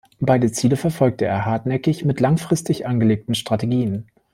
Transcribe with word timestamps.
Beide 0.19 0.51
Ziele 0.51 0.77
verfolgte 0.77 1.25
er 1.25 1.45
hartnäckig 1.45 2.05
mit 2.05 2.19
langfristig 2.19 2.87
angelegten 2.87 3.35
Strategien. 3.35 4.07